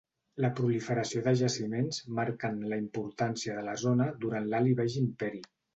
La 0.45 0.49
proliferació 0.59 1.21
de 1.27 1.33
jaciments 1.41 2.01
marquen 2.21 2.59
la 2.73 2.81
importància 2.87 3.61
de 3.61 3.69
la 3.71 3.79
zona 3.87 4.13
durant 4.27 4.53
l'Alt 4.55 4.75
i 4.77 4.81
Baix 4.83 5.03
Imperi. 5.09 5.49